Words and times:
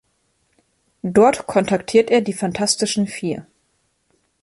Dort 1.03 1.45
kontaktiert 1.45 2.09
er 2.09 2.21
die 2.21 2.33
Fantastischen 2.33 3.05
Vier. 3.05 3.45